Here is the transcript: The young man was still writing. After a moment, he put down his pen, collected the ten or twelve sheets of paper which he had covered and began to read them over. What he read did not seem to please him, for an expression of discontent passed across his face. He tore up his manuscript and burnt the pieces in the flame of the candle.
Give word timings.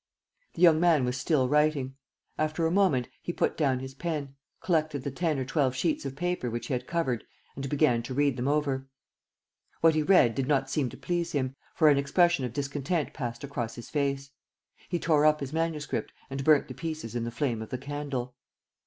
The 0.55 0.63
young 0.63 0.79
man 0.79 1.05
was 1.05 1.15
still 1.15 1.47
writing. 1.47 1.95
After 2.35 2.65
a 2.65 2.71
moment, 2.71 3.07
he 3.21 3.31
put 3.31 3.55
down 3.55 3.77
his 3.77 3.93
pen, 3.93 4.33
collected 4.59 5.03
the 5.03 5.11
ten 5.11 5.37
or 5.37 5.45
twelve 5.45 5.75
sheets 5.75 6.05
of 6.05 6.15
paper 6.15 6.49
which 6.49 6.65
he 6.65 6.73
had 6.73 6.87
covered 6.87 7.23
and 7.55 7.69
began 7.69 8.01
to 8.01 8.13
read 8.15 8.35
them 8.35 8.47
over. 8.47 8.87
What 9.81 9.93
he 9.93 10.01
read 10.01 10.33
did 10.33 10.47
not 10.47 10.71
seem 10.71 10.89
to 10.89 10.97
please 10.97 11.33
him, 11.33 11.55
for 11.75 11.87
an 11.87 11.99
expression 11.99 12.45
of 12.45 12.53
discontent 12.53 13.13
passed 13.13 13.43
across 13.43 13.75
his 13.75 13.91
face. 13.91 14.31
He 14.89 14.97
tore 14.97 15.23
up 15.23 15.39
his 15.39 15.53
manuscript 15.53 16.11
and 16.31 16.43
burnt 16.43 16.67
the 16.67 16.73
pieces 16.73 17.13
in 17.13 17.23
the 17.23 17.29
flame 17.29 17.61
of 17.61 17.69
the 17.69 17.77
candle. 17.77 18.33